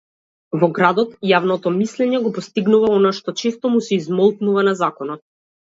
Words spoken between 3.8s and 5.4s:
се измолкнува на законот.